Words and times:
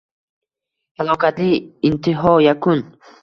Halokatli 1.01 1.51
intiho, 1.89 2.33
yakun!.. 2.47 2.79